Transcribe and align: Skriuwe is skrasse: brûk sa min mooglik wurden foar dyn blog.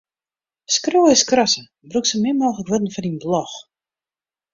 Skriuwe 0.75 1.11
is 1.15 1.21
skrasse: 1.25 1.63
brûk 1.89 2.05
sa 2.07 2.17
min 2.17 2.37
mooglik 2.39 2.69
wurden 2.69 2.93
foar 2.93 3.05
dyn 3.05 3.21
blog. 3.23 3.51